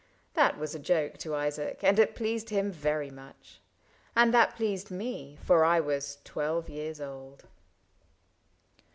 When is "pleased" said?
2.15-2.49, 4.55-4.89